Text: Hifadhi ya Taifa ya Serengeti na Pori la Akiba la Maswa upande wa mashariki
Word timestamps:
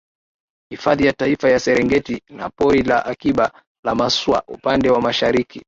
Hifadhi 0.71 1.05
ya 1.05 1.13
Taifa 1.13 1.49
ya 1.49 1.59
Serengeti 1.59 2.23
na 2.29 2.49
Pori 2.49 2.83
la 2.83 3.05
Akiba 3.05 3.51
la 3.83 3.95
Maswa 3.95 4.43
upande 4.47 4.89
wa 4.89 5.01
mashariki 5.01 5.59